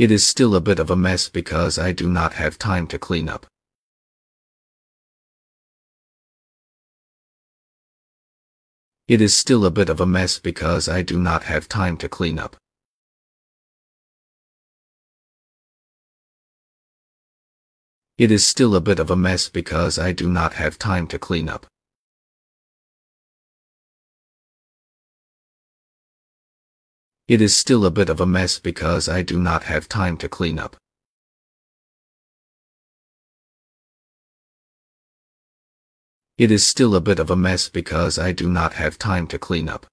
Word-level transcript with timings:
It 0.00 0.10
is 0.10 0.26
still 0.26 0.54
a 0.54 0.62
bit 0.62 0.78
of 0.78 0.88
a 0.88 0.96
mess 0.96 1.28
because 1.28 1.78
I 1.78 1.92
do 1.92 2.08
not 2.08 2.32
have 2.32 2.56
time 2.56 2.86
to 2.86 2.98
clean 2.98 3.28
up. 3.28 3.44
It 9.08 9.20
is 9.20 9.36
still 9.36 9.66
a 9.66 9.70
bit 9.70 9.90
of 9.90 10.00
a 10.00 10.06
mess 10.06 10.38
because 10.38 10.88
I 10.88 11.02
do 11.02 11.20
not 11.20 11.42
have 11.42 11.68
time 11.68 11.98
to 11.98 12.08
clean 12.08 12.38
up. 12.38 12.56
It 18.16 18.32
is 18.32 18.46
still 18.46 18.74
a 18.74 18.80
bit 18.80 18.98
of 18.98 19.10
a 19.10 19.16
mess 19.16 19.50
because 19.50 19.98
I 19.98 20.12
do 20.12 20.30
not 20.30 20.54
have 20.54 20.78
time 20.78 21.08
to 21.08 21.18
clean 21.18 21.50
up. 21.50 21.66
It 27.30 27.40
is 27.40 27.56
still 27.56 27.86
a 27.86 27.92
bit 27.92 28.08
of 28.08 28.20
a 28.20 28.26
mess 28.26 28.58
because 28.58 29.08
I 29.08 29.22
do 29.22 29.38
not 29.38 29.62
have 29.62 29.88
time 29.88 30.16
to 30.16 30.28
clean 30.28 30.58
up. 30.58 30.76
It 36.38 36.50
is 36.50 36.66
still 36.66 36.96
a 36.96 37.00
bit 37.00 37.20
of 37.20 37.30
a 37.30 37.36
mess 37.36 37.68
because 37.68 38.18
I 38.18 38.32
do 38.32 38.50
not 38.50 38.72
have 38.72 38.98
time 38.98 39.28
to 39.28 39.38
clean 39.38 39.68
up. 39.68 39.86